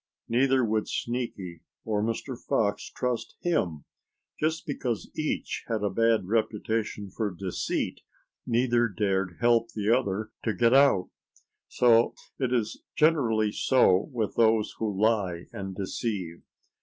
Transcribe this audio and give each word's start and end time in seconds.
Neither 0.27 0.65
would 0.65 0.87
Sneaky 0.87 1.61
or 1.85 2.01
Mr. 2.01 2.35
Fox 2.35 2.89
trust 2.89 3.35
him. 3.41 3.83
Just 4.39 4.65
because 4.65 5.11
each 5.13 5.63
had 5.67 5.83
a 5.83 5.91
bad 5.91 6.25
reputation 6.25 7.11
for 7.11 7.29
deceit, 7.29 8.01
neither 8.47 8.87
dared 8.87 9.37
help 9.41 9.69
the 9.73 9.95
other 9.95 10.31
to 10.43 10.55
get 10.55 10.73
out. 10.73 11.11
It 11.79 12.51
is 12.51 12.81
generally 12.95 13.51
so 13.51 14.09
with 14.11 14.37
those 14.37 14.73
who 14.79 14.99
lie 14.99 15.45
and 15.53 15.75
deceive. 15.75 16.41